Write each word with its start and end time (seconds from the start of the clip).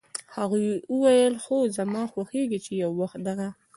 هغې 0.35 0.63
وویل: 0.91 1.33
"هو، 1.45 1.57
زما 1.77 2.01
خوښېږي 2.11 2.59
چې 2.65 2.71
یو 2.83 2.91
وخت 3.01 3.19
دغه 3.27 3.47